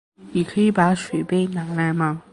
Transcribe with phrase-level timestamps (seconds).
[0.31, 2.23] 你可以把水杯拿来吗？